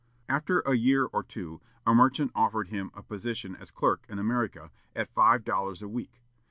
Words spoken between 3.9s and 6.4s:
in America, at five dollars a week.